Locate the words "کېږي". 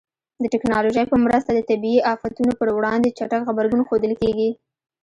4.21-4.49